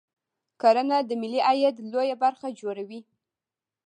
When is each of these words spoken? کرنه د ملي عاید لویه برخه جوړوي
کرنه 0.61 0.97
د 1.03 1.11
ملي 1.21 1.39
عاید 1.47 1.75
لویه 1.91 2.15
برخه 2.23 2.47
جوړوي 2.59 2.99